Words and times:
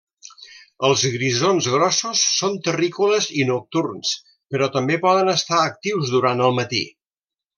Els 0.87 1.01
grisons 1.15 1.67
grossos 1.73 2.23
són 2.37 2.55
terrícoles 2.69 3.27
i 3.43 3.45
nocturns, 3.51 4.15
però 4.55 4.71
també 4.77 4.99
poden 5.05 5.31
estar 5.35 5.61
actius 5.67 6.15
durant 6.17 6.43
el 6.49 6.61
matí. 6.63 6.83